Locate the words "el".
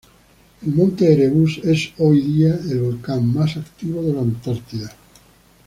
0.65-0.69, 2.55-2.79